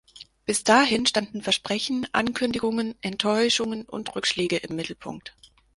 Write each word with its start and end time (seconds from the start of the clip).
Bis 0.47 0.63
dahin 0.63 1.05
standen 1.05 1.43
Versprechen, 1.43 2.07
Ankündigungen, 2.11 2.95
Enttäuschungen 3.01 3.85
und 3.87 4.15
Rückschläge 4.15 4.57
im 4.57 4.75
Mittelpunkt. 4.75 5.35